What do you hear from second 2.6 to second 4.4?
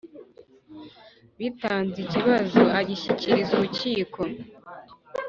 agishyikiriza Urukiko